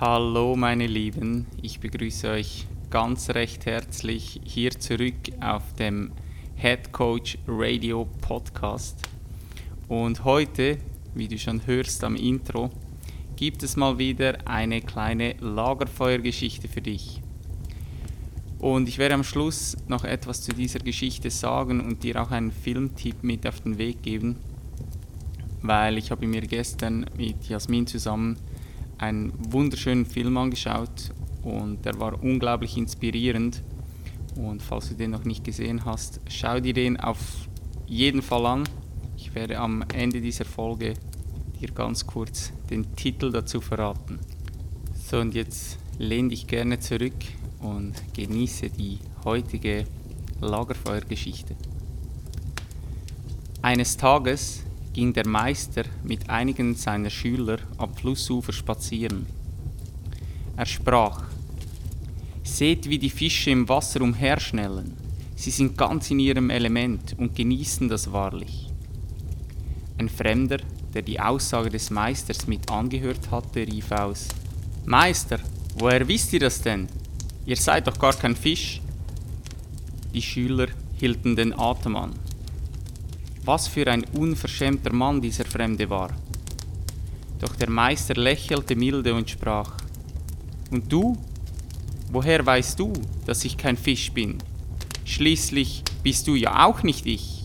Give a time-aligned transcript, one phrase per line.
[0.00, 6.12] Hallo meine Lieben, ich begrüße euch ganz recht herzlich hier zurück auf dem
[6.56, 8.96] Head Coach Radio Podcast.
[9.88, 10.78] Und heute,
[11.14, 12.70] wie du schon hörst am Intro,
[13.36, 17.20] gibt es mal wieder eine kleine Lagerfeuergeschichte für dich.
[18.58, 22.52] Und ich werde am Schluss noch etwas zu dieser Geschichte sagen und dir auch einen
[22.52, 24.36] Filmtipp mit auf den Weg geben,
[25.60, 28.38] weil ich habe mir gestern mit Jasmin zusammen
[29.00, 33.62] einen wunderschönen Film angeschaut und der war unglaublich inspirierend.
[34.36, 37.18] Und falls du den noch nicht gesehen hast, schau dir den auf
[37.86, 38.64] jeden Fall an.
[39.16, 40.94] Ich werde am Ende dieser Folge
[41.60, 44.18] dir ganz kurz den Titel dazu verraten.
[44.94, 47.14] So, und jetzt lehn dich gerne zurück
[47.60, 49.86] und genieße die heutige
[50.40, 51.56] Lagerfeuergeschichte.
[53.62, 59.26] Eines Tages ging der Meister mit einigen seiner Schüler am Flussufer spazieren.
[60.56, 61.24] Er sprach,
[62.42, 64.94] Seht, wie die Fische im Wasser umherschnellen.
[65.36, 68.68] Sie sind ganz in ihrem Element und genießen das wahrlich.
[69.98, 70.58] Ein Fremder,
[70.92, 74.28] der die Aussage des Meisters mit angehört hatte, rief aus,
[74.84, 75.38] Meister,
[75.78, 76.88] woher wisst ihr das denn?
[77.46, 78.80] Ihr seid doch gar kein Fisch.
[80.12, 80.66] Die Schüler
[80.98, 82.12] hielten den Atem an.
[83.52, 86.10] Was für ein unverschämter Mann dieser Fremde war.
[87.40, 89.72] Doch der Meister lächelte milde und sprach,
[90.70, 91.18] Und du?
[92.12, 92.92] Woher weißt du,
[93.26, 94.38] dass ich kein Fisch bin?
[95.04, 97.42] Schließlich bist du ja auch nicht ich.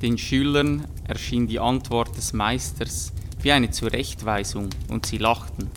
[0.00, 5.70] Den Schülern erschien die Antwort des Meisters wie eine Zurechtweisung und sie lachten.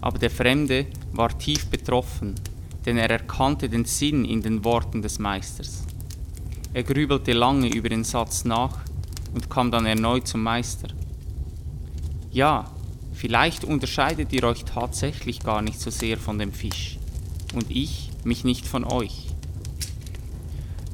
[0.00, 2.36] Aber der Fremde war tief betroffen,
[2.86, 5.82] denn er erkannte den Sinn in den Worten des Meisters.
[6.74, 8.80] Er grübelte lange über den Satz nach
[9.32, 10.88] und kam dann erneut zum Meister.
[12.32, 12.68] Ja,
[13.12, 16.98] vielleicht unterscheidet ihr euch tatsächlich gar nicht so sehr von dem Fisch
[17.54, 19.28] und ich mich nicht von euch.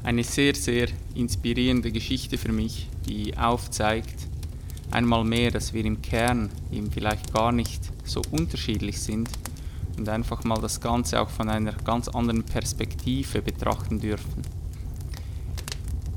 [0.03, 4.27] Eine sehr, sehr inspirierende Geschichte für mich, die aufzeigt,
[4.91, 9.29] einmal mehr, dass wir im Kern eben vielleicht gar nicht so unterschiedlich sind
[9.97, 14.60] und einfach mal das Ganze auch von einer ganz anderen Perspektive betrachten dürfen.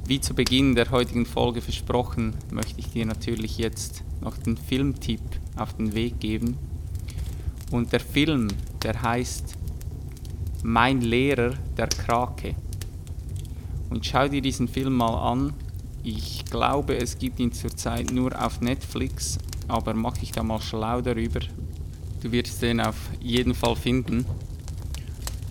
[0.06, 5.22] Wie zu Beginn der heutigen Folge versprochen, möchte ich dir natürlich jetzt noch den Filmtipp
[5.56, 6.58] auf den Weg geben.
[7.70, 8.48] Und der Film,
[8.82, 9.56] der heißt
[10.62, 12.54] Mein Lehrer, der Krake.
[13.88, 15.54] Und schau dir diesen Film mal an.
[16.02, 19.38] Ich glaube, es gibt ihn zurzeit nur auf Netflix,
[19.68, 21.40] aber mach ich da mal schlau darüber.
[22.22, 24.26] Du wirst den auf jeden Fall finden.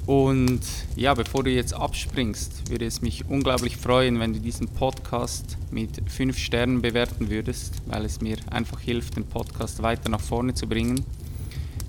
[0.06, 0.59] Und
[0.97, 6.02] ja, bevor du jetzt abspringst, würde es mich unglaublich freuen, wenn du diesen Podcast mit
[6.12, 10.68] 5 Sternen bewerten würdest, weil es mir einfach hilft, den Podcast weiter nach vorne zu
[10.68, 11.06] bringen.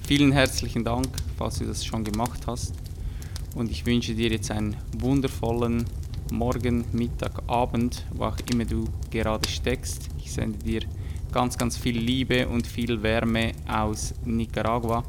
[0.07, 2.75] Vielen herzlichen Dank, falls du das schon gemacht hast.
[3.57, 5.85] Und ich wünsche dir jetzt einen wundervollen
[6.31, 10.09] Morgen, Mittag, Abend, wo auch immer du gerade steckst.
[10.19, 10.83] Ich sende dir
[11.33, 15.05] ganz, ganz viel Liebe und viel Wärme aus Nicaragua.